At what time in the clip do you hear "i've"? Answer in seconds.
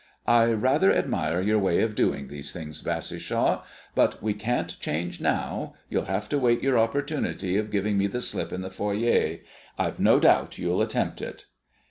9.77-9.99